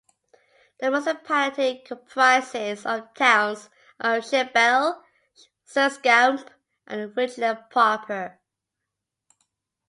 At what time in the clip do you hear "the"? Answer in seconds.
0.79-0.89, 2.81-3.07